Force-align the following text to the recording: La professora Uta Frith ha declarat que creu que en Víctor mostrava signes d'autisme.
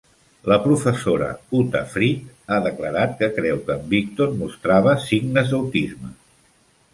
La 0.51 0.55
professora 0.61 1.27
Uta 1.59 1.81
Frith 1.91 2.55
ha 2.55 2.57
declarat 2.69 3.13
que 3.19 3.29
creu 3.37 3.61
que 3.69 3.75
en 3.81 3.85
Víctor 3.93 4.33
mostrava 4.41 4.97
signes 5.05 5.55
d'autisme. 5.55 6.11